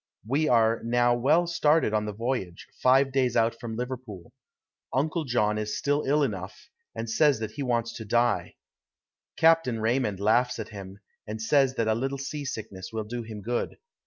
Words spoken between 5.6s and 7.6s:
still ill enough, and says that